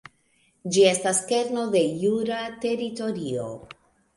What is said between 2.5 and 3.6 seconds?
teritorio.